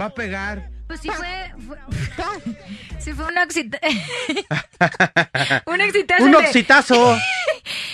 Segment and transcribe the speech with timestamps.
[0.00, 0.70] Va a pegar.
[0.86, 1.52] Pues sí fue.
[1.66, 1.76] fue
[2.98, 3.78] sí fue un oxita.
[5.66, 6.24] un exitazo.
[6.24, 7.18] Un de- oxitazo.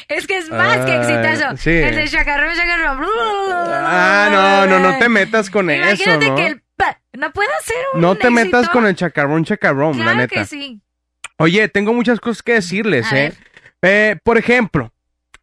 [0.09, 1.57] Es que es más que exitazo.
[1.57, 1.71] Sí.
[1.71, 3.07] El de chacarrón, chacarrón.
[3.73, 6.35] Ah, no, no, no te metas con eso, ¿no?
[6.37, 6.63] que el.
[6.77, 8.01] pa- No puede ser un.
[8.01, 10.35] No te metas con el chacarrón, chacarrón, Claro la neta.
[10.35, 10.81] que sí.
[11.39, 13.35] Oye, tengo muchas cosas que decirles, ¿eh?
[13.83, 14.93] Eh, Por ejemplo,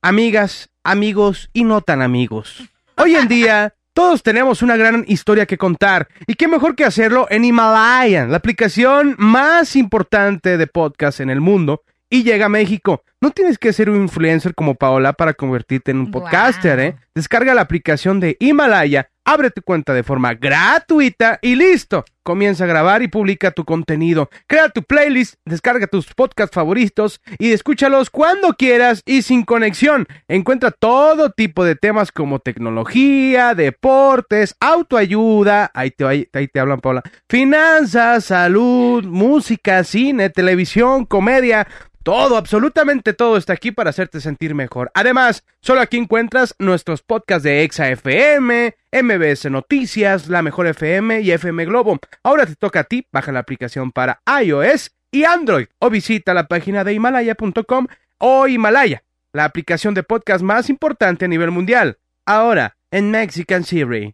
[0.02, 2.64] amigas, amigos y no tan amigos.
[2.96, 6.08] Hoy en día, todos tenemos una gran historia que contar.
[6.28, 11.42] Y qué mejor que hacerlo en Himalayan, la aplicación más importante de podcast en el
[11.42, 11.84] mundo.
[12.10, 13.04] Y llega a México.
[13.22, 16.96] No tienes que ser un influencer como Paola para convertirte en un podcaster, ¿eh?
[17.16, 22.06] Descarga la aplicación de Himalaya, abre tu cuenta de forma gratuita y listo.
[22.24, 24.30] Comienza a grabar y publica tu contenido.
[24.48, 30.08] Crea tu playlist, descarga tus podcasts favoritos y escúchalos cuando quieras y sin conexión.
[30.30, 37.04] Encuentra todo tipo de temas como tecnología, deportes, autoayuda, ahí te, ahí te hablan Paola,
[37.28, 41.68] finanzas, salud, música, cine, televisión, comedia.
[42.04, 44.92] Todo, absolutamente todo está aquí para hacerte sentir mejor.
[44.94, 51.32] Además, solo aquí encuentras nuestros podcasts de Exa FM, MBS Noticias, La Mejor FM y
[51.32, 51.98] FM Globo.
[52.22, 56.50] Ahora te toca a ti, baja la aplicación para iOS y Android o visita la
[56.50, 62.00] página de himalaya.com o Himalaya, la aplicación de podcast más importante a nivel mundial.
[62.26, 64.14] Ahora, en Mexican Siri.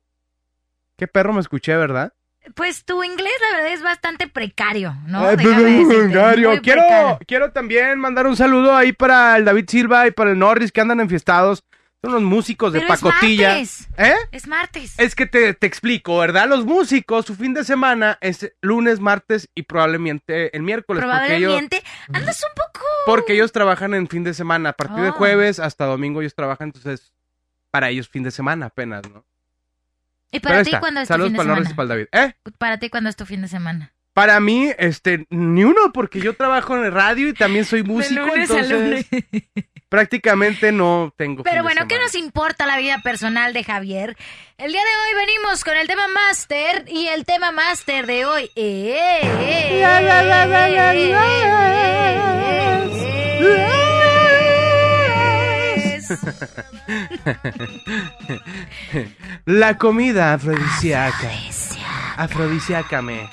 [0.95, 2.13] Qué perro me escuché, ¿verdad?
[2.55, 5.19] Pues tu inglés, la verdad, es bastante precario, ¿no?
[5.27, 6.61] Ay, Déjame decirte, precario.
[6.61, 7.19] Quiero, precario.
[7.27, 10.81] quiero también mandar un saludo ahí para el David Silva y para el Norris que
[10.81, 11.63] andan enfiestados.
[12.01, 13.49] Son unos músicos de Pero es pacotilla.
[13.49, 13.89] martes.
[13.97, 14.13] ¿Eh?
[14.31, 14.93] Es martes.
[14.97, 16.47] Es que te, te explico, ¿verdad?
[16.47, 21.03] Los músicos, su fin de semana es lunes, martes y probablemente el miércoles.
[21.03, 22.85] ellos- Probablemente andas un poco.
[23.05, 24.69] Porque ellos trabajan en fin de semana.
[24.69, 25.13] A partir de Oh.
[25.13, 27.13] jueves hasta domingo ellos trabajan, entonces
[27.69, 29.25] para ellos fin de semana apenas, ¿no?
[30.31, 31.75] ¿Y Pero para ti cuándo es tu Saludos fin de para Norris y semana?
[31.75, 32.07] para el David.
[32.11, 32.33] ¿Eh?
[32.57, 33.93] Para ti cuándo es tu fin de semana?
[34.13, 38.25] Para mí, este, ni uno, porque yo trabajo en el radio y también soy músico,
[38.25, 39.05] lunes a entonces
[39.87, 41.43] prácticamente no tengo.
[41.43, 42.05] Pero fin de bueno, ¿qué semana.
[42.05, 44.17] nos importa la vida personal de Javier?
[44.57, 48.51] El día de hoy venimos con el tema máster y el tema máster de hoy
[48.55, 49.23] es...
[53.39, 53.88] La
[59.77, 61.29] comida afrodisíaca.
[62.17, 63.29] Afrodisíacame.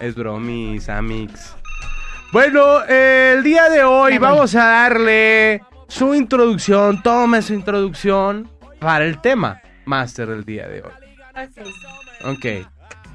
[0.00, 1.54] es bromis, amix.
[2.32, 7.02] Bueno, eh, el día de hoy Me vamos a darle su introducción.
[7.02, 8.50] Tome su introducción
[8.80, 10.92] para el tema máster del día de hoy.
[12.24, 12.66] Ok.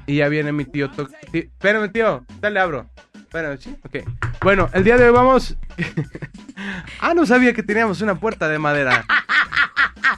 [0.06, 0.90] Y ya viene mi tío.
[0.90, 2.24] to- tí- Espérame, tío.
[2.40, 2.90] Dale, abro.
[3.14, 3.76] Espérame, sí.
[3.84, 3.98] Ok.
[4.40, 5.56] Bueno, el día de hoy vamos.
[7.00, 9.04] ah, no sabía que teníamos una puerta de madera.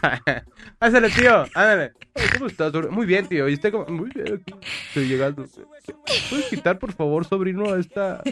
[0.78, 1.44] Pásale, tío.
[1.54, 1.92] Ándale.
[2.34, 2.72] ¿Cómo estás?
[2.91, 3.48] Muy bien, tío.
[3.48, 3.86] Y usted como...
[3.86, 4.42] Muy bien.
[4.88, 5.44] Estoy llegando.
[6.28, 8.22] ¿Puedes quitar, por favor, sobrino, a esta...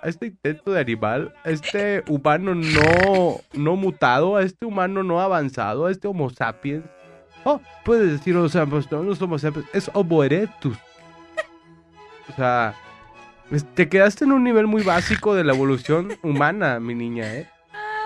[0.00, 5.20] A este intento de animal, a este humano no, no mutado, a este humano no
[5.20, 6.84] avanzado, a este homo sapiens.
[7.42, 10.78] Oh, puedes decir homo sapiens, no, no es homo sapiens, es homo erectus.
[12.28, 12.76] O sea,
[13.74, 17.48] te quedaste en un nivel muy básico de la evolución humana, mi niña, ¿eh?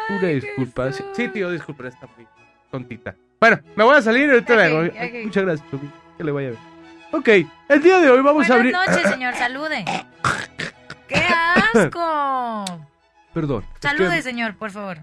[0.08, 0.92] Una disculpa.
[0.92, 2.26] Sí, sí, tío, disculpa, está muy
[2.70, 3.14] tontita.
[3.41, 4.92] Bueno, me voy a salir y ahorita vengo.
[5.25, 5.69] Muchas gracias.
[6.16, 6.60] Que le vaya bien.
[7.12, 7.28] Ok,
[7.69, 8.75] el día de hoy vamos a abrir...
[8.75, 9.34] Buenas noches, señor.
[9.34, 9.84] Salude.
[11.08, 11.22] ¡Qué
[11.74, 12.64] asco!
[13.34, 13.62] Perdón.
[13.80, 14.98] que- Salude, señor, por favor.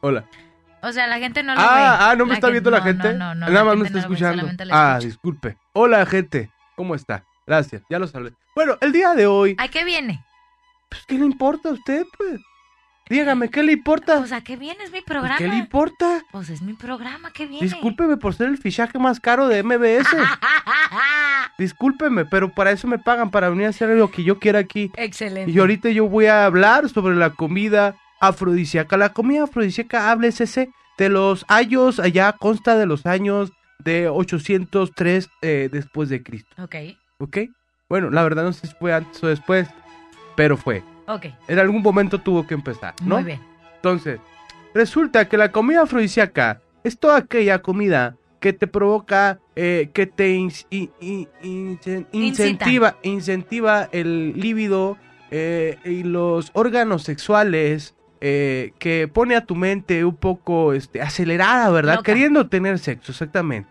[0.00, 0.24] Hola.
[0.82, 1.66] O sea, la gente no lo ve.
[1.68, 3.12] Ah, ah, ¿no me La está viendo la no, gente?
[3.14, 3.48] No, no, no.
[3.48, 4.46] Nada más me está escuchando.
[4.70, 4.98] Ah, escucha.
[5.06, 5.56] disculpe.
[5.72, 6.50] Hola, gente.
[6.76, 7.24] ¿Cómo está?
[7.48, 8.34] Gracias, ya lo saludé.
[8.54, 10.22] Bueno, el día de hoy, ¿A qué viene?
[10.90, 12.40] pues, ¿qué le importa a usted, pues?
[13.08, 14.18] Dígame, ¿qué le importa?
[14.18, 14.84] Pues, ¿a qué viene?
[14.84, 15.38] Es mi programa.
[15.38, 16.22] ¿Qué le importa?
[16.30, 17.64] Pues es mi programa, ¿qué viene?
[17.64, 20.06] Discúlpeme por ser el fichaje más caro de MBS.
[21.58, 24.92] Discúlpeme, pero para eso me pagan, para venir a hacer lo que yo quiera aquí.
[24.96, 25.50] Excelente.
[25.50, 28.98] Y ahorita yo voy a hablar sobre la comida afrodisíaca.
[28.98, 35.68] La comida afrodisíaca, háblese de los años, allá consta de los años de 803 eh,
[35.72, 36.74] después de Cristo, Ok,
[37.18, 37.38] ¿ok?
[37.88, 39.68] Bueno, la verdad no sé si fue antes o después,
[40.36, 40.82] pero fue.
[41.06, 41.26] ok.
[41.48, 43.16] En algún momento tuvo que empezar, ¿no?
[43.16, 43.40] Muy bien.
[43.76, 44.20] Entonces,
[44.74, 50.30] resulta que la comida afrodisíaca es toda aquella comida que te provoca, eh, que te
[50.30, 51.28] in- in-
[52.12, 54.96] incentiva, incentiva el líbido
[55.30, 61.68] eh, y los órganos sexuales, eh, que pone a tu mente un poco este, acelerada,
[61.70, 61.96] ¿verdad?
[61.96, 62.12] Loca.
[62.12, 63.70] Queriendo tener sexo, exactamente.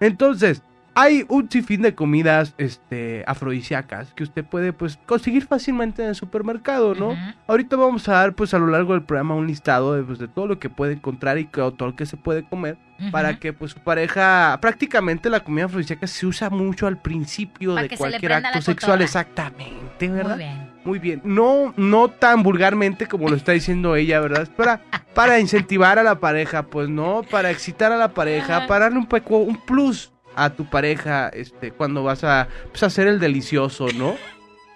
[0.00, 0.62] Entonces,
[1.00, 6.14] hay un sinfín de comidas este, afrodisíacas que usted puede pues conseguir fácilmente en el
[6.14, 7.16] supermercado, ¿no?
[7.46, 10.26] Ahorita vamos a dar pues a lo largo del programa un listado de, pues, de
[10.28, 12.76] todo lo que puede encontrar y todo lo que se puede comer
[13.12, 17.86] para que pues su pareja, prácticamente la comida afrodisíaca se usa mucho al principio Para
[17.86, 20.30] de cualquier acto sexual, exactamente, ¿verdad?
[20.36, 20.78] Muy bien.
[20.84, 21.20] Muy bien.
[21.24, 24.42] No, no tan vulgarmente como lo está diciendo ella, ¿verdad?
[24.42, 24.80] Es para,
[25.14, 29.06] para incentivar a la pareja, pues no, para excitar a la pareja, para darle un,
[29.08, 30.12] peco- un plus
[30.44, 34.16] a tu pareja, este, cuando vas a pues, hacer el delicioso, ¿no?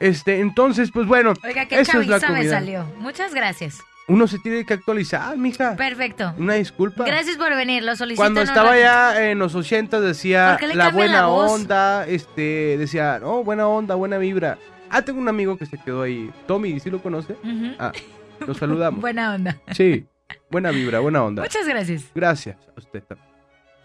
[0.00, 2.58] Este, entonces, pues bueno, Oiga, qué Eso es la chaviza me comida.
[2.58, 2.84] salió.
[2.98, 3.78] Muchas gracias.
[4.08, 5.76] uno se tiene que actualizar, mija.
[5.76, 6.34] Perfecto.
[6.38, 7.04] Una disculpa.
[7.04, 8.20] Gracias por venir, lo solicito.
[8.20, 12.76] Cuando estaba ya en los 80 decía ¿Por qué le la buena la onda, este,
[12.78, 14.58] decía, no, buena onda, buena vibra.
[14.90, 16.30] Ah, tengo un amigo que se quedó ahí.
[16.46, 17.34] Tommy, ¿sí lo conoce?
[17.34, 17.74] Ujú.
[17.78, 17.92] Ah,
[18.46, 19.00] lo saludamos.
[19.02, 19.56] Buena onda.
[19.70, 20.04] Sí,
[20.50, 21.42] buena vibra, buena onda.
[21.42, 22.04] Muchas gracias.
[22.14, 23.28] Gracias a usted también.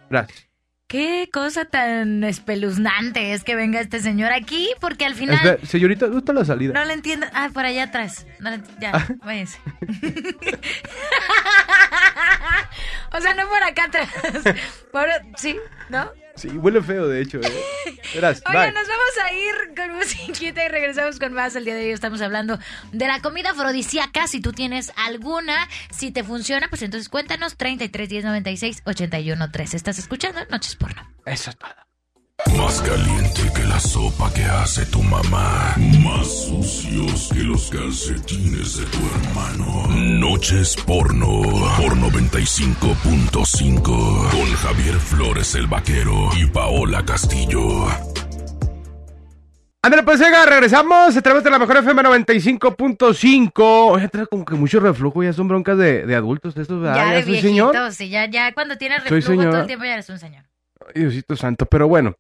[0.10, 0.47] Gracias.
[0.88, 6.06] Qué cosa tan espeluznante es que venga este señor aquí, porque al final Espera, señorita,
[6.06, 6.74] ¿dónde está la salida?
[6.74, 7.26] no le entiendo.
[7.34, 8.26] Ah, por allá atrás.
[8.40, 9.06] No le ent- ya, Ah.
[9.26, 9.60] váyase.
[13.12, 14.08] o sea, no por acá atrás.
[14.94, 15.58] Por, sí,
[15.90, 16.10] ¿no?
[16.38, 17.40] Sí, huele feo, de hecho.
[17.42, 17.52] eh.
[18.14, 18.72] Bye.
[18.72, 21.56] nos vamos a ir con musiquita y regresamos con más.
[21.56, 22.60] El día de hoy estamos hablando
[22.92, 24.28] de la comida afrodisíaca.
[24.28, 29.78] Si tú tienes alguna, si te funciona, pues entonces cuéntanos 33 10 96 81 13.
[29.78, 30.40] ¿Estás escuchando?
[30.50, 31.02] Noches porno.
[31.26, 31.72] Eso es todo.
[32.56, 35.74] Más caliente que la sopa que hace tu mamá.
[36.04, 39.88] Más sucios que los calcetines de tu hermano.
[39.88, 41.42] Noches porno.
[41.78, 43.82] Por 95.5.
[44.30, 47.88] Con Javier Flores el vaquero y Paola Castillo.
[49.88, 53.54] André Pesega, regresamos a través de la mejor FM 95.5.
[53.56, 56.98] Oye, trae como que mucho reflujo, ya son broncas de, de adultos estos, ¿verdad?
[56.98, 57.92] ya de soy viejito, señor.
[57.94, 60.44] sí, ya, ya cuando tienes reflujo todo el tiempo ya eres un señor.
[60.94, 62.18] Ay, Diosito santo, pero bueno.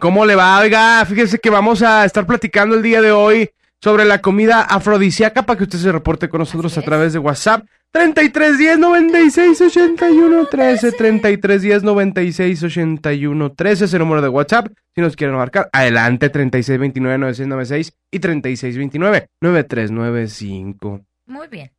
[0.00, 0.58] ¿Cómo le va?
[0.58, 3.48] Oiga, fíjese que vamos a estar platicando el día de hoy
[3.82, 7.66] sobre la comida afrodisíaca para que usted se reporte con nosotros a través de WhatsApp.
[7.90, 14.68] 3310 96 81 13 3310 96 81 13 es el número de WhatsApp.
[14.94, 21.00] Si nos quieren marcar, adelante 3629 9696 y 3629 9395.
[21.26, 21.72] Muy bien.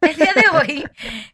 [0.00, 0.84] El día de hoy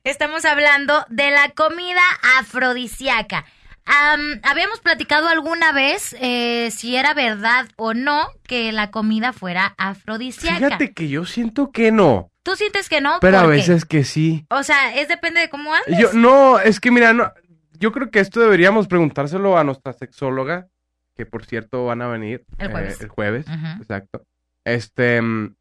[0.05, 2.03] estamos hablando de la comida
[2.39, 3.47] afrodisíaca.
[3.87, 9.75] Am, habíamos platicado alguna vez eh, si era verdad o no que la comida fuera
[9.77, 10.57] afrodisíaca.
[10.57, 13.19] Fíjate que yo siento que no, ¿Tú sientes que no?
[13.21, 14.47] pero a veces que sí.
[14.51, 15.99] O sea, es depende de cómo andes.
[15.99, 17.33] Yo, no, es que mira, no,
[17.79, 20.69] yo creo que esto deberíamos preguntárselo a nuestra sexóloga,
[21.17, 23.01] que por cierto van a venir El jueves.
[23.01, 23.47] el jueves,
[23.81, 24.25] exacto.
[24.65, 25.55] Este, mm,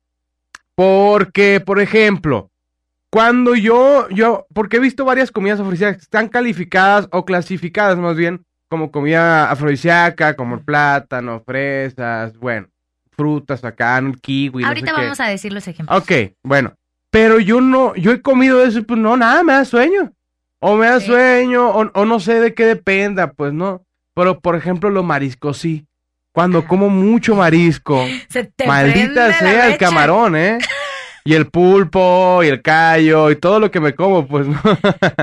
[0.75, 2.51] porque, por ejemplo,
[3.13, 8.15] cuando yo, yo, porque he visto varias comidas afrodisíacas que están calificadas o clasificadas más
[8.15, 12.69] bien como comida afrodisíaca, como el plátano, fresas, bueno,
[13.11, 15.01] frutas acá, el kiwi, no Ahorita qué.
[15.03, 15.95] vamos a decir los ejemplos.
[16.01, 16.11] Ok,
[16.41, 16.73] bueno.
[17.11, 20.11] Pero yo no, yo he comido eso y pues no, nada, me da sueño.
[20.59, 21.05] O me da Sí.
[21.05, 23.83] sueño, o, o no sé de qué dependa, pues no.
[24.15, 25.85] Pero por ejemplo, los mariscos sí.
[26.31, 26.67] Cuando Ah.
[26.67, 30.57] como mucho marisco, Se te maldita sea el camarón, ¿eh?
[31.25, 34.59] Y el pulpo, y el callo, y todo lo que me como, pues no.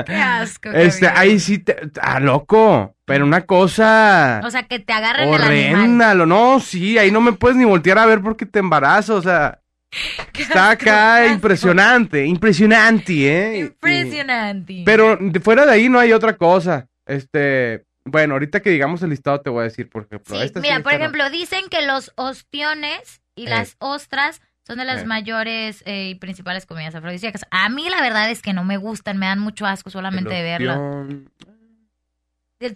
[0.06, 0.70] Qué asco.
[0.70, 2.94] Este, ahí sí te, ah, loco.
[3.04, 5.74] Pero una cosa O sea, que te agarren el animal.
[5.74, 9.16] horrenda, lo no, sí, ahí no me puedes ni voltear a ver porque te embarazo,
[9.16, 9.60] o sea.
[10.32, 11.34] Qué Está asco, qué acá asco.
[11.34, 13.12] impresionante, impresionante,
[13.56, 13.58] ¿eh?
[13.58, 14.82] Impresionante.
[14.86, 16.86] Pero de fuera de ahí no hay otra cosa.
[17.06, 20.40] Este, bueno, ahorita que digamos el listado te voy a decir, por ejemplo.
[20.40, 23.50] Sí, mira, por ejemplo, dicen que los ostiones y Eh.
[23.50, 25.04] las ostras son de las Eh.
[25.06, 27.44] mayores eh, y principales comidas afrodisíacas.
[27.50, 30.54] A mí la verdad es que no me gustan, me dan mucho asco solamente de
[30.54, 31.28] ostión,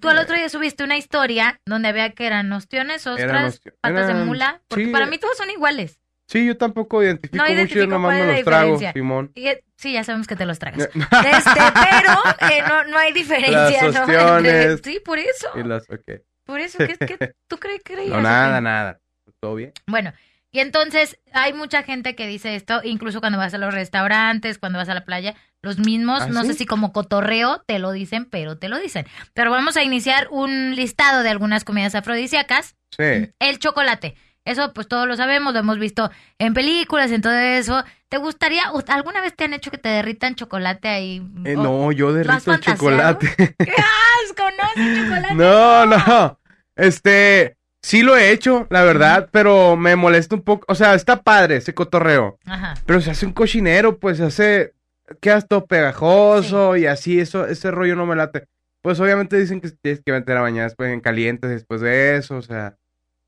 [0.00, 4.08] Tú al otro día subiste una historia donde había que eran ostiones, ostras, Eran patas
[4.08, 4.90] de mula, porque sí.
[4.90, 6.00] para mí todos son iguales.
[6.26, 8.80] Sí, yo tampoco identifico No mucho, yo identifico nomás me los trago.
[8.92, 9.30] Simón.
[9.36, 9.46] Y,
[9.76, 10.88] sí, ya sabemos que te los tragas.
[10.94, 11.60] Este,
[11.90, 14.38] pero eh, no, no hay diferencia, Las ¿no?
[14.38, 15.48] Entre- Sí, por eso.
[15.54, 16.22] Y las, ok.
[16.44, 18.10] Por eso, ¿qué, qué, tú crees que creías?
[18.10, 18.98] No, nada, nada.
[19.38, 19.72] ¿Todo bien?
[19.86, 20.12] Bueno,
[20.54, 24.78] y entonces hay mucha gente que dice esto, incluso cuando vas a los restaurantes, cuando
[24.78, 26.46] vas a la playa, los mismos, ¿Ah, no sí?
[26.46, 29.04] sé si como cotorreo te lo dicen, pero te lo dicen.
[29.32, 32.76] Pero vamos a iniciar un listado de algunas comidas afrodisíacas.
[32.96, 33.32] Sí.
[33.40, 34.14] El chocolate.
[34.44, 37.82] Eso pues todos lo sabemos, lo hemos visto en películas, en todo eso.
[38.08, 41.16] ¿Te gustaría, alguna vez te han hecho que te derritan chocolate ahí?
[41.44, 43.26] Eh, no, yo derrito el chocolate.
[43.58, 43.74] ¡Qué
[44.22, 45.02] asco, no!
[45.02, 46.38] chocolate No, no.
[46.76, 50.64] Este, sí lo he hecho, la verdad, pero me molesta un poco.
[50.68, 52.38] O sea, está padre ese cotorreo.
[52.46, 52.74] Ajá.
[52.86, 54.72] Pero se hace un cochinero, pues se hace.
[55.20, 58.46] Quedas todo pegajoso y así, eso, ese rollo no me late.
[58.80, 62.36] pues obviamente dicen que tienes que meter a bañar después en caliente después de eso,
[62.36, 62.76] o sea.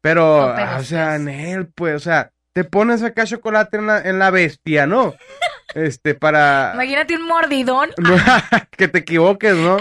[0.00, 3.76] Pero, No, ah, o sí sea, es- Nel, pues, o sea, te pones acá chocolate
[3.76, 5.14] en la, en la bestia, ¿no?
[5.74, 6.70] Este, para...
[6.74, 7.90] Imagínate un mordidón.
[8.70, 9.76] Que te equivoques, ¿no?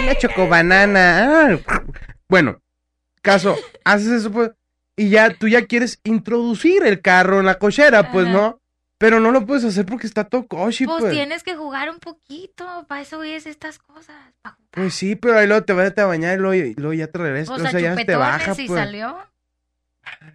[0.00, 1.54] Una chocobanana.
[1.66, 1.82] ah.
[2.28, 2.60] Bueno,
[3.22, 4.50] caso, haces eso, pues,
[4.96, 8.26] y ya tú ya quieres introducir el carro en la cochera, pues.
[8.28, 8.58] ¿no?
[8.98, 11.12] Pero no lo puedes hacer porque está todo cochi, Pues, pues.
[11.12, 12.84] tienes que jugar un poquito.
[12.86, 14.14] Para eso es estas cosas.
[14.70, 17.18] Pues sí, pero ahí luego te vas a bañar y luego, y luego ya te
[17.18, 17.58] regresas.
[17.60, 18.80] O sea, ya te baja, y pues.
[18.80, 19.18] salió.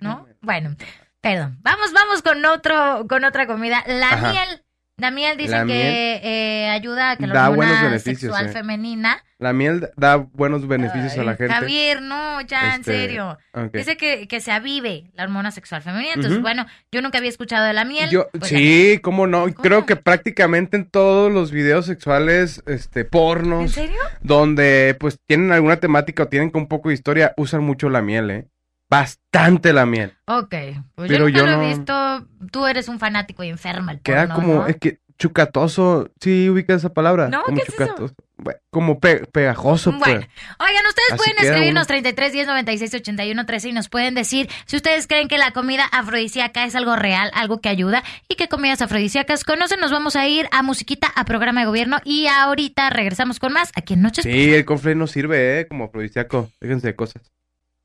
[0.01, 0.27] ¿No?
[0.41, 0.75] Bueno,
[1.21, 1.57] perdón.
[1.61, 3.83] Vamos, vamos con otro, con otra comida.
[3.87, 4.31] La Ajá.
[4.31, 4.63] miel.
[4.99, 8.49] La miel dicen La que eh, ayuda a que la hormona sexual eh.
[8.49, 9.23] femenina.
[9.37, 11.53] La miel da buenos beneficios a la gente.
[11.53, 13.37] Javier, no, ya, en Este, serio.
[13.53, 13.73] ok.
[13.73, 16.13] Dice que, que se avive la hormona sexual femenina.
[16.15, 18.09] Entonces, bueno, yo nunca había escuchado de la miel.
[18.09, 19.41] Yo, pues, sí, cómo no.
[19.41, 19.53] ¿Cómo?
[19.53, 23.99] Creo que prácticamente en todos los videos sexuales, este, ¿En pornos, serio?
[24.21, 28.01] donde pues tienen alguna temática o tienen con un poco de historia, usan mucho la
[28.01, 28.47] miel, ¿eh?
[28.89, 30.13] Bastante la miel.
[30.27, 30.55] Ok,
[30.95, 32.27] pues Pero yo nunca yo lo no- he visto.
[32.51, 34.67] Tú eres un fanático y enferma el Queda porno, como, ¿no?
[34.67, 37.27] es que chucatoso, sí ubicas esa palabra.
[37.27, 37.77] No, como ¿qué es eso?
[37.85, 38.15] chucatoso.
[38.37, 39.99] Bueno, como pe- pegajoso, pues.
[39.99, 40.27] Bueno,
[40.59, 41.87] oigan, ustedes Así pueden escribirnos uno.
[41.87, 45.85] 33 10 96 81 13 y nos pueden decir si ustedes creen que la comida
[45.91, 49.79] afrodisíaca es algo real, algo que ayuda y qué comidas afrodisíacas conocen.
[49.79, 53.71] Nos vamos a ir a musiquita, a programa de gobierno y ahorita regresamos con más
[53.75, 54.23] aquí en Noches.
[54.23, 55.67] Sí, el cofre no sirve, ¿eh?
[55.67, 56.51] Como afrodisíaco.
[56.61, 57.23] Déjense de cosas.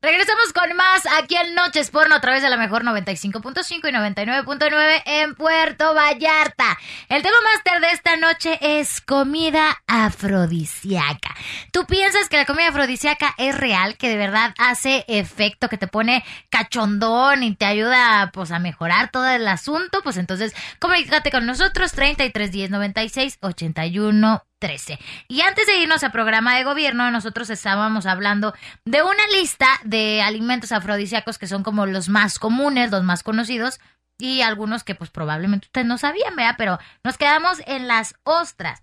[0.03, 5.01] Regresamos con más aquí en Noches Porno a través de la mejor 95.5 y 99.9
[5.05, 6.77] en Puerto Vallarta.
[7.07, 11.33] El tema máster de esta noche es comida afrodisíaca.
[11.71, 15.87] ¿Tú piensas que la comida afrodisíaca es real, que de verdad hace efecto, que te
[15.87, 20.01] pone cachondón y te ayuda pues a mejorar todo el asunto?
[20.03, 24.97] Pues entonces comunícate con nosotros 33 10 96 81 13.
[25.27, 28.53] Y antes de irnos al programa de gobierno, nosotros estábamos hablando
[28.85, 33.81] de una lista de alimentos afrodisíacos que son como los más comunes, los más conocidos,
[34.17, 36.55] y algunos que pues probablemente ustedes no sabían, ¿verdad?
[36.57, 38.81] Pero nos quedamos en las ostras,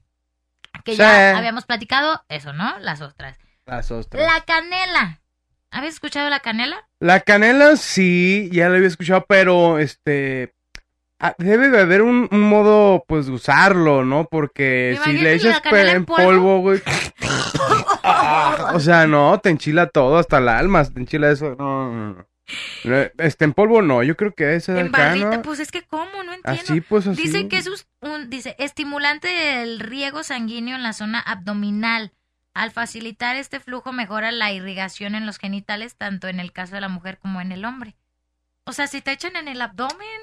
[0.85, 2.79] que ya habíamos platicado eso, ¿no?
[2.81, 3.39] Las ostras.
[3.65, 4.23] Las ostras.
[4.23, 5.23] La canela.
[5.71, 6.87] ¿Habéis escuchado la canela?
[6.99, 10.53] La canela sí, ya la había escuchado, pero este
[11.21, 14.27] ah, debe de haber un, un modo pues de usarlo, ¿no?
[14.31, 16.61] Porque si le echas en polvo.
[16.61, 16.83] güey.
[18.03, 21.55] ah, o sea, no, te enchila todo, hasta el alma, te enchila eso.
[21.59, 22.27] No, no, no.
[23.19, 26.33] Este en polvo no, yo creo que de En barrita, pues es que cómo, no
[26.33, 26.63] entiendo.
[26.63, 27.23] Así pues así.
[27.23, 32.13] Dice que es un, dice, estimulante del riego sanguíneo en la zona abdominal.
[32.53, 36.81] Al facilitar este flujo mejora la irrigación en los genitales, tanto en el caso de
[36.81, 37.95] la mujer como en el hombre.
[38.65, 40.21] O sea, si te echan en el abdomen,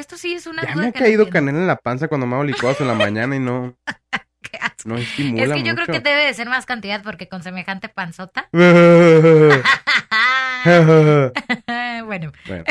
[0.00, 1.32] esto sí es una Ya duda me ha que no caído entiendo.
[1.32, 3.76] canela en la panza cuando me hago licuados en la mañana y no,
[4.42, 4.88] Qué asco.
[4.88, 7.88] no estimula Es que yo creo que debe de ser más cantidad porque con semejante
[7.88, 8.48] panzota.
[12.04, 12.64] bueno, bueno,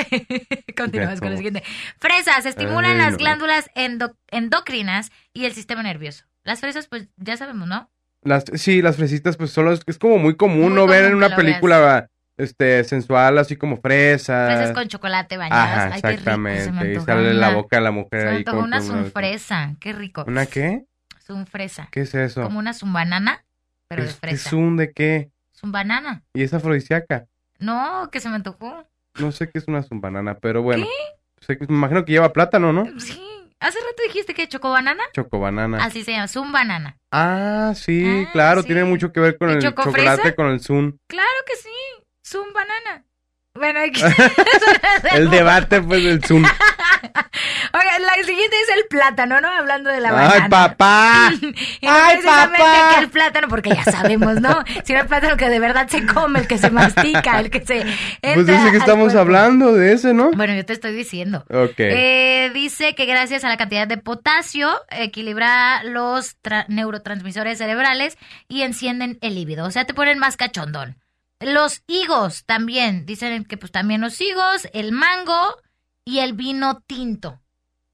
[0.75, 1.63] continuamos con lo siguiente.
[1.99, 3.17] Fresas estimulan Ay, las no.
[3.17, 6.25] glándulas endo- endocrinas y el sistema nervioso.
[6.43, 7.89] Las fresas, pues ya sabemos, ¿no?
[8.23, 11.15] Las, sí, las fresitas, pues solo es, es como muy común Muy no ver en
[11.15, 14.53] una película este sensual, así como fresas.
[14.53, 15.77] Fresas con chocolate bañadas.
[15.77, 16.23] Ajá, Ay, qué rico.
[16.31, 16.99] Se me exactamente.
[16.99, 19.75] Y sale la una- boca de la Se mujer me ahí como una sunfresa.
[19.79, 20.23] Qué rico.
[20.27, 20.85] ¿Una qué?
[21.25, 21.89] Sunfresa.
[21.91, 22.43] ¿Qué es eso?
[22.43, 23.43] Como una zumbanana,
[23.87, 24.47] pero de ¿Es, fresa.
[24.49, 25.29] ¿Es un de qué?
[25.55, 26.23] Zumbanana.
[26.33, 27.25] ¿Y es afrodisíaca?
[27.59, 28.85] No, que se me antojó.
[29.19, 30.85] No sé qué es una zumbanana, pero bueno.
[31.45, 32.85] Que- me imagino que lleva plátano, ¿no?
[32.99, 33.19] Sí.
[33.59, 35.01] Hace rato dijiste que chocobanana.
[35.13, 35.83] Chocobanana.
[35.83, 36.95] Así se llama, zumbanana.
[37.11, 38.67] Ah, sí, Ah, claro, sí.
[38.67, 40.11] tiene mucho que ver con ¿Y el chocofresa?
[40.17, 40.97] chocolate, con el zoom.
[41.07, 41.69] Claro que sí.
[42.31, 43.03] Zumbanana.
[43.55, 44.01] Bueno, aquí-
[45.15, 46.43] El debate, pues, del zoom.
[47.73, 49.47] Oiga, la siguiente es el plátano, ¿no?
[49.47, 50.49] Hablando de la ¡Ay, banana.
[50.49, 51.31] papá!
[51.81, 52.93] Y no ¡Ay, papá!
[52.95, 54.63] que el plátano, porque ya sabemos, ¿no?
[54.83, 57.83] Sino el plátano que de verdad se come, el que se mastica, el que se
[58.21, 59.19] Pues ese que estamos cuerpo.
[59.19, 60.31] hablando, de ese, ¿no?
[60.31, 61.43] Bueno, yo te estoy diciendo.
[61.49, 61.75] Ok.
[61.79, 68.17] Eh, dice que gracias a la cantidad de potasio equilibra los tra- neurotransmisores cerebrales
[68.47, 69.65] y encienden el líbido.
[69.65, 70.97] O sea, te ponen más cachondón.
[71.39, 73.05] Los higos también.
[73.05, 75.57] Dicen que pues también los higos, el mango
[76.05, 77.39] y el vino tinto.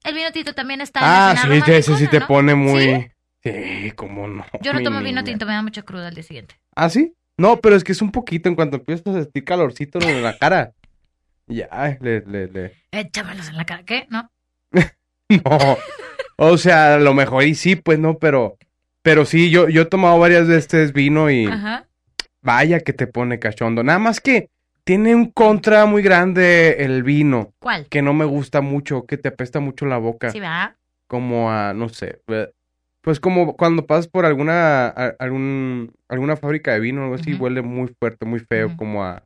[0.02, 2.26] El vino tinto también está en Ah, la sí, ese sí te ¿no?
[2.26, 3.10] pone muy...
[3.42, 4.44] Sí, cómo no.
[4.62, 5.24] Yo no tomo vino niña.
[5.24, 6.58] tinto, me da mucha cruda al día siguiente.
[6.74, 7.14] ¿Ah, sí?
[7.36, 10.38] No, pero es que es un poquito en cuanto empiezas a sentir calorcito en la
[10.38, 10.72] cara.
[11.46, 12.72] Ya, le, le, le.
[12.90, 13.82] Échamelos en la cara.
[13.84, 14.06] ¿Qué?
[14.10, 14.30] ¿No?
[15.28, 15.76] No.
[16.36, 18.56] O sea, a lo mejor y sí, pues no, pero.
[19.02, 21.86] Pero sí, yo, yo he tomado varias veces vino y Ajá.
[22.44, 23.82] Vaya que te pone cachondo.
[23.82, 24.50] Nada más que
[24.84, 27.86] tiene un contra muy grande el vino, ¿Cuál?
[27.88, 30.30] que no me gusta mucho, que te apesta mucho la boca.
[30.30, 30.76] Sí, va.
[31.08, 32.20] Como a, no sé.
[32.28, 32.50] eh,
[33.00, 37.34] Pues como cuando pasas por alguna a- algún, alguna fábrica de vino o algo así,
[37.34, 39.22] huele muy fuerte, muy feo, como a,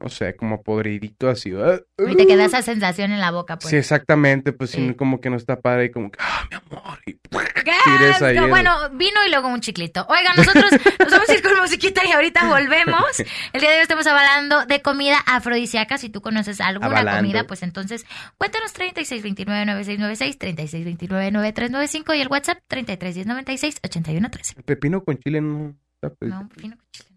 [0.00, 1.50] no sé, como a podridito así.
[1.50, 1.82] ¿verdad?
[2.08, 3.70] Y te queda esa sensación en la boca, pues.
[3.70, 6.18] Sí, exactamente, pues sí, como que no está padre y como que,
[6.50, 6.98] mi amor.
[7.06, 8.44] y- ¡Qué tires ahí asco!
[8.44, 10.06] el- Bueno, vino y luego un chiclito.
[10.08, 13.20] Oigan, nosotros nos vamos a ir con musiquita y ahorita volvemos.
[13.52, 15.98] El día de hoy estamos hablando de comida afrodisíaca.
[15.98, 17.20] Si tú conoces alguna Avalando.
[17.22, 18.06] comida, pues entonces
[18.38, 24.54] cuéntanos 3629-9696, 3629-9395 y el WhatsApp 331096-8113.
[24.56, 25.74] El pepino con chile no.
[26.00, 27.08] está No, vino con chile.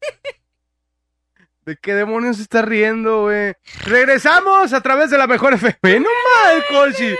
[1.66, 3.52] ¿De qué demonios se está riendo, güey?
[3.84, 6.00] Regresamos a través de la mejor FM.
[6.00, 7.14] No mal, Colsi.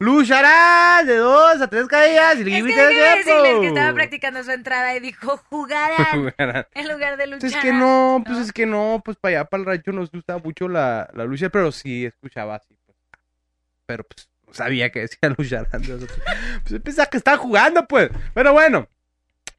[0.00, 4.96] Luchará de dos a tres caídas y Es que decirles que estaba practicando su entrada
[4.96, 6.34] y dijo jugarán
[6.74, 7.40] en lugar de luchar.
[7.40, 8.44] Pues es que no, pues ¿no?
[8.44, 11.50] es que no, pues para allá, para el rancho nos gusta mucho la, la lucha,
[11.50, 12.74] pero sí escuchaba así.
[12.86, 12.96] Pues.
[13.84, 16.06] Pero pues no sabía que decía luchar antes.
[16.66, 18.08] Pues pensaba que estaba jugando, pues.
[18.32, 18.88] Pero bueno,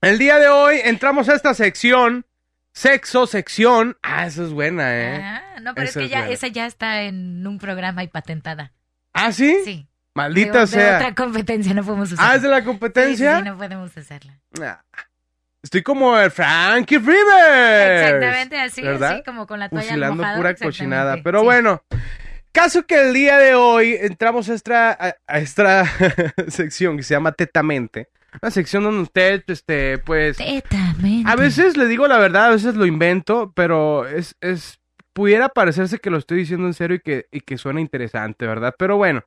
[0.01, 2.25] el día de hoy entramos a esta sección,
[2.73, 3.95] sexo, sección.
[4.01, 5.21] Ah, eso es buena, ¿eh?
[5.23, 6.33] Ah, no, pero Esa es es que ya, buena.
[6.33, 8.71] esa ya está en un programa y patentada.
[9.13, 9.55] ¿Ah, sí?
[9.63, 9.87] Sí.
[10.13, 10.95] Maldita de, de sea.
[10.97, 12.31] otra competencia no podemos usarla.
[12.31, 13.37] Ah, es de la Sí, sí, competencia.
[13.39, 14.39] sí, no podemos hacerla.
[14.61, 14.81] Ah,
[15.63, 18.01] Estoy como el Frankie Rivers.
[18.01, 19.11] Exactamente así, ¿verdad?
[19.13, 21.17] así como con la toalla fusilando mojada, pura cochinada.
[21.23, 21.45] Pero Sí.
[21.45, 21.83] bueno,
[22.51, 25.85] caso que el día de hoy entramos a esta, a, a esta
[26.47, 28.09] sección que se llama Tetamente.
[28.41, 31.29] Una sección donde usted, este, pues, Tetamente.
[31.29, 34.79] a veces le digo la verdad, a veces lo invento, pero es, es,
[35.13, 38.73] pudiera parecerse que lo estoy diciendo en serio y que, y que suena interesante, ¿verdad?
[38.79, 39.23] Pero bueno.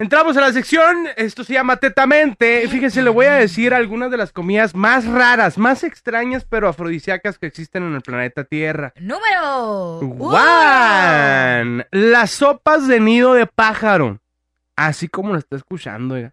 [0.00, 2.68] Entramos a la sección, esto se llama Tetamente.
[2.68, 7.36] Fíjese, le voy a decir algunas de las comidas más raras, más extrañas, pero afrodisíacas
[7.36, 8.92] que existen en el planeta Tierra.
[9.00, 9.98] Número.
[10.16, 11.84] ¡Juan!
[11.90, 14.20] Las sopas de nido de pájaro.
[14.76, 16.14] Así como lo está escuchando.
[16.14, 16.32] oiga.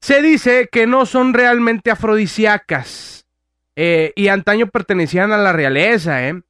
[0.00, 3.26] Se dice que no son realmente afrodisíacas.
[3.76, 6.42] eh, y antaño pertenecían a la realeza, ¿eh?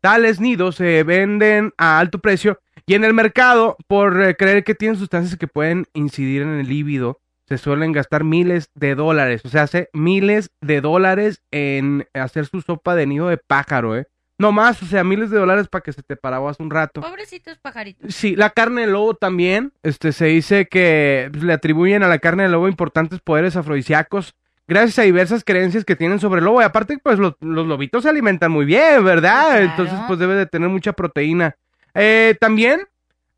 [0.00, 2.60] Tales nidos se venden a alto precio
[2.92, 6.68] y en el mercado, por eh, creer que tienen sustancias que pueden incidir en el
[6.68, 9.40] líbido, se suelen gastar miles de dólares.
[9.46, 14.08] O sea, hace miles de dólares en hacer su sopa de nido de pájaro, ¿eh?
[14.36, 17.00] No más, o sea, miles de dólares para que se te paraguas un rato.
[17.00, 18.14] Pobrecitos pajaritos.
[18.14, 19.72] Sí, la carne de lobo también.
[19.82, 24.34] Este se dice que pues, le atribuyen a la carne de lobo importantes poderes afrodisíacos
[24.68, 26.60] gracias a diversas creencias que tienen sobre el lobo.
[26.60, 29.52] Y aparte, pues los, los lobitos se alimentan muy bien, ¿verdad?
[29.52, 29.64] Claro.
[29.64, 31.56] Entonces, pues debe de tener mucha proteína.
[31.94, 32.80] Eh, también,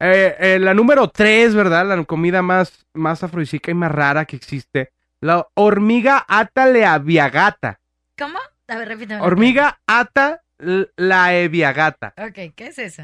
[0.00, 1.86] eh, eh, la número tres, ¿verdad?
[1.86, 4.92] La comida más, más afrodisíaca y más rara que existe.
[5.20, 7.80] La hormiga ataleaviagata.
[8.18, 8.38] ¿Cómo?
[8.68, 9.20] A ver, repíteme.
[9.20, 12.14] Hormiga ata la eviagata.
[12.16, 13.02] Ok, ¿qué es eso?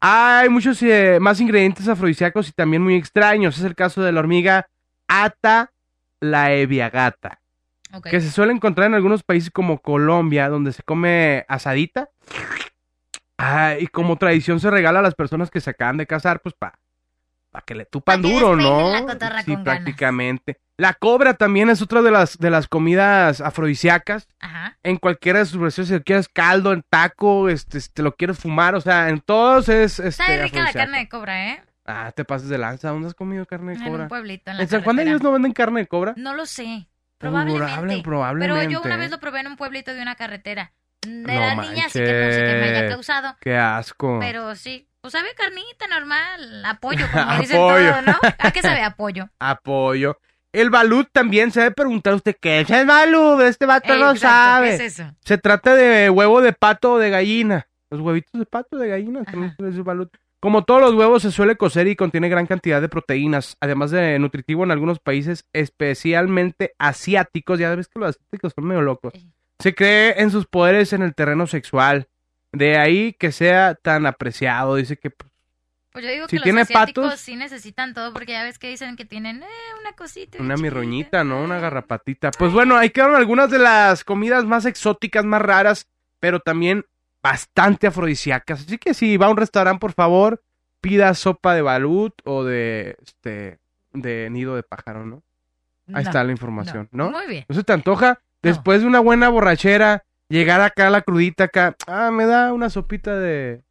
[0.00, 3.58] Hay muchos eh, más ingredientes afrodisíacos y también muy extraños.
[3.58, 4.68] Es el caso de la hormiga
[5.08, 5.72] Ata
[6.20, 7.40] laeviagata,
[7.92, 8.08] Ok.
[8.08, 12.10] que se suele encontrar en algunos países como Colombia, donde se come asadita.
[13.38, 16.54] Ah, y como tradición se regala a las personas que se acaban de casar, pues
[16.54, 16.78] para
[17.64, 18.92] que le tupan Pa' duro, ¿no?
[19.06, 20.58] la sí, prácticamente.
[20.78, 24.76] La cobra también es otra de las, de las comidas afrodisíacas Ajá.
[24.82, 28.14] en cualquiera de sus versiones, si lo quieres caldo, en taco, este, si te lo
[28.14, 31.62] quieres fumar, o sea, en todos es este, Está rica la carne de cobra, ¿eh?
[31.86, 34.02] Ah, te pases de lanza, ¿dónde has comido carne de En cobra?
[34.02, 35.04] un pueblito, en la ¿En San Juan de.
[35.06, 36.12] Dios no venden carne de cobra?
[36.16, 36.88] No lo sé.
[37.18, 38.02] Probable- Probablemente.
[38.04, 38.60] probablemente.
[38.60, 40.72] Pero yo una vez lo probé en un pueblito de una carretera.
[41.06, 42.90] No Era niña, así que no sé qué me haya manches.
[42.90, 43.36] causado.
[43.40, 44.18] Qué asco.
[44.20, 47.90] Pero sí, pues sabe carnita normal, apoyo, como dicen Apoyo.
[47.92, 48.16] todo, ¿no?
[48.38, 49.28] ¿A qué sabe apoyo?
[49.38, 50.18] Apoyo.
[50.52, 53.40] El balut también se debe preguntar usted qué es el balut.
[53.42, 54.68] Este vato no Exacto, sabe.
[54.78, 55.12] ¿Qué es eso?
[55.22, 57.66] Se trata de huevo de pato o de gallina.
[57.90, 59.22] Los huevitos de pato o de gallina.
[59.24, 60.10] También es el balut.
[60.40, 64.18] Como todos los huevos se suele cocer y contiene gran cantidad de proteínas, además de
[64.18, 67.58] nutritivo en algunos países, especialmente asiáticos.
[67.58, 69.12] Ya ves que los asiáticos son medio locos.
[69.14, 69.30] Sí.
[69.58, 72.08] Se cree en sus poderes en el terreno sexual.
[72.52, 74.76] De ahí que sea tan apreciado.
[74.76, 75.30] Dice que pues,
[75.92, 78.58] Pues yo digo Si que tiene los asiáticos patos- sí necesitan todo porque ya ves
[78.58, 79.46] que dicen que tienen eh,
[79.80, 80.38] una cosita.
[80.40, 81.42] una mirroñita, ¿no?
[81.42, 82.30] Una garrapatita.
[82.32, 85.86] Pues bueno, ahí quedaron algunas de las comidas más exóticas, más raras,
[86.20, 86.84] pero también
[87.22, 88.60] bastante afrodisíacas.
[88.60, 90.42] Así que si va a un restaurante, por favor,
[90.80, 93.58] pida sopa de balut o de este
[93.92, 95.22] de nido de pájaro, ¿no?
[95.88, 97.10] Ahí No, está la información, ¿no?
[97.10, 97.44] Muy bien.
[97.48, 98.20] ¿No se te antoja?
[98.42, 102.70] Después de una buena borrachera, llegar acá a la crudita acá, ah, me da una
[102.70, 103.62] sopita de,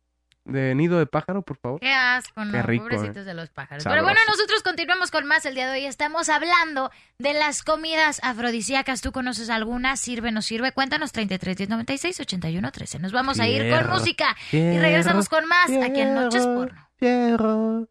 [0.43, 1.79] de nido de pájaro, por favor.
[1.79, 2.51] Qué asco, ¿no?
[2.51, 3.23] Qué rico, Pobrecitos eh.
[3.23, 3.83] de los pájaros.
[3.83, 3.95] Sabroso.
[3.95, 5.85] Pero bueno, nosotros continuamos con más el día de hoy.
[5.85, 9.01] Estamos hablando de las comidas afrodisíacas.
[9.01, 9.95] ¿Tú conoces alguna?
[9.97, 10.71] ¿Sirve, no sirve?
[10.71, 12.99] Cuéntanos 33 10 96 81 13.
[12.99, 16.55] Nos vamos a ir con Fierro, música y regresamos con más aquí en Noches fierro,
[16.59, 16.89] Porno.
[16.97, 17.87] fierro.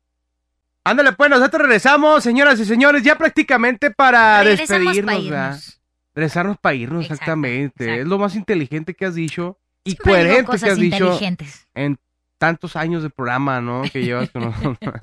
[0.87, 5.49] Ándale, pues, nosotros regresamos, señoras y señores, ya prácticamente para Regresamos despedirnos, pa' ¿verdad?
[5.53, 5.81] irnos.
[6.15, 7.85] Regresarnos para irnos, Exacto, exactamente.
[7.85, 8.03] exacto.
[8.03, 11.67] Es lo más inteligente que has dicho y digo coherente que cosas has dicho inteligentes.
[11.75, 11.99] en
[12.39, 13.83] tantos años de programa, ¿no?
[13.93, 14.95] Que llevas con nosotros.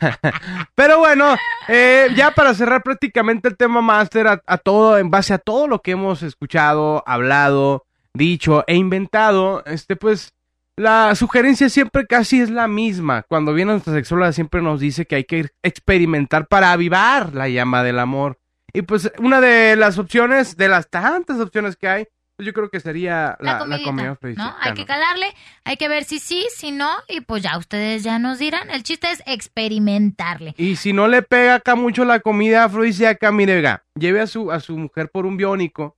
[0.74, 1.36] Pero bueno,
[1.68, 5.68] eh, ya para cerrar prácticamente el tema máster, a, a todo, en base a todo
[5.68, 10.34] lo que hemos escuchado, hablado, dicho e inventado, este, pues,
[10.76, 13.22] la sugerencia siempre casi es la misma.
[13.22, 17.82] Cuando viene nuestra sexóloga siempre nos dice que hay que experimentar para avivar la llama
[17.82, 18.38] del amor.
[18.72, 22.06] Y pues una de las opciones, de las tantas opciones que hay,
[22.36, 24.56] pues yo creo que sería La, la, la comida ¿no?
[24.60, 25.26] Hay que calarle,
[25.64, 28.70] hay que ver si sí, si no, y pues ya ustedes ya nos dirán.
[28.70, 30.54] El chiste es experimentarle.
[30.56, 34.50] Y si no le pega acá mucho la comida afrodisíaca, mire, vea, lleve a su,
[34.50, 35.96] a su mujer por un biónico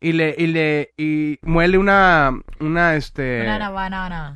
[0.00, 3.40] y le, y le, y muele una, una, este,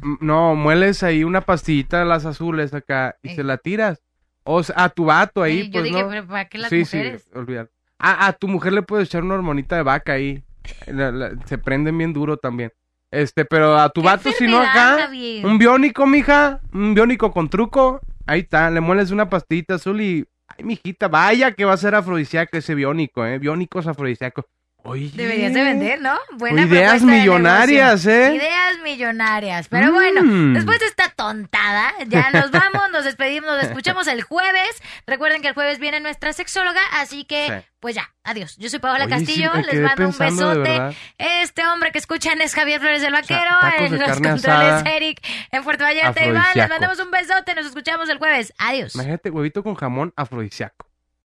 [0.02, 4.02] m- no, mueles ahí una pastillita de las azules acá y se la tiras.
[4.50, 6.08] O sea, a tu vato ahí, Sí, yo pues, dije, ¿no?
[6.08, 7.22] pero ¿para qué las sí, mujeres?
[7.22, 7.68] sí, olvidar.
[7.98, 10.42] A, a tu mujer le puedes echar una hormonita de vaca ahí.
[10.86, 12.72] La- la- se prenden bien duro también.
[13.10, 15.10] Este, pero a tu ¿Qué vato, si no acá,
[15.44, 18.00] un biónico, mija, un biónico con truco.
[18.26, 20.26] Ahí está, le mueles una pastillita azul y.
[20.46, 23.38] Ay, mijita, vaya que va a ser afrodisíaco ese biónico, ¿eh?
[23.38, 24.44] Biónicos afrodisíacos.
[24.88, 25.10] Oye.
[25.14, 26.18] Deberías de vender, ¿no?
[26.32, 28.06] Buena Ideas millonarias.
[28.06, 28.34] ¿eh?
[28.34, 29.68] Ideas millonarias.
[29.68, 29.94] Pero Mm.
[29.94, 34.82] bueno, después de esta tontada, ya nos vamos, nos despedimos, nos escuchamos el jueves.
[35.06, 37.66] Recuerden que el jueves viene nuestra sexóloga, así que, Sí.
[37.80, 38.56] pues ya, adiós.
[38.58, 40.96] Yo soy Paola Oye, Castillo, les mando un besote.
[41.18, 45.20] Este hombre que escuchan es Javier Flores del Vaquero, en de los controles asada, Eric,
[45.52, 46.44] en Puerto Vallarta, Iván.
[46.54, 48.52] Les mandamos un besote, nos escuchamos el jueves.
[48.58, 48.94] Adiós.
[48.94, 50.87] Imagínate huevito con jamón afrodisíaco.